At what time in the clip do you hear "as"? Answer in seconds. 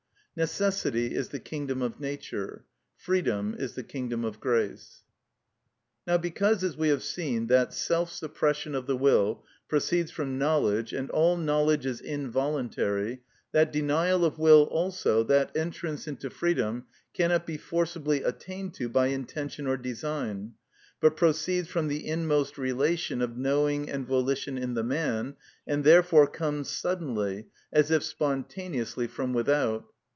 6.63-6.77, 27.73-27.91